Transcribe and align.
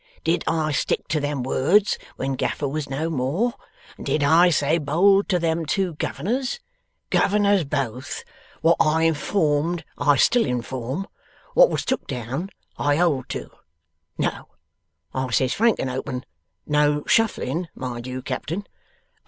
Did 0.23 0.43
I 0.47 0.71
stick 0.71 1.07
to 1.09 1.19
them 1.19 1.43
words 1.43 1.99
when 2.15 2.33
Gaffer 2.33 2.67
was 2.67 2.89
no 2.89 3.07
more, 3.07 3.53
and 3.97 4.05
did 4.07 4.23
I 4.23 4.49
say 4.49 4.79
bold 4.79 5.29
to 5.29 5.37
them 5.37 5.63
two 5.63 5.93
Governors, 5.93 6.59
"Governors 7.11 7.65
both, 7.65 8.23
wot 8.63 8.77
I 8.79 9.03
informed 9.03 9.85
I 9.99 10.15
still 10.15 10.43
inform; 10.47 11.05
wot 11.53 11.69
was 11.69 11.85
took 11.85 12.07
down 12.07 12.49
I 12.79 12.95
hold 12.95 13.29
to"? 13.29 13.51
No. 14.17 14.47
I 15.13 15.29
says, 15.29 15.53
frank 15.53 15.77
and 15.77 15.87
open 15.91 16.25
no 16.65 17.03
shuffling, 17.05 17.67
mind 17.75 18.07
you, 18.07 18.23
Captain! 18.23 18.65